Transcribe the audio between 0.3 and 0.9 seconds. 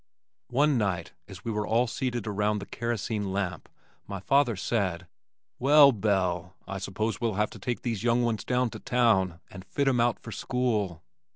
One